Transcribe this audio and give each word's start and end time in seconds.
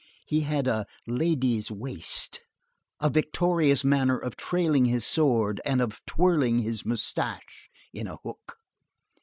He 0.25 0.39
had 0.39 0.67
"a 0.67 0.87
lady's 1.05 1.69
waist," 1.69 2.41
a 2.99 3.07
victorious 3.07 3.83
manner 3.83 4.17
of 4.17 4.35
trailing 4.35 4.85
his 4.85 5.05
sword 5.05 5.61
and 5.63 5.79
of 5.79 6.01
twirling 6.07 6.57
his 6.57 6.83
moustache 6.83 7.69
in 7.93 8.07
a 8.07 8.15
hook. 8.23 8.57